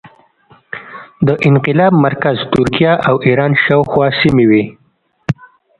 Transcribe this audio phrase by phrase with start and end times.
[1.27, 4.63] د انقلاب مرکز ترکیه او ایران شاوخوا سیمې وې.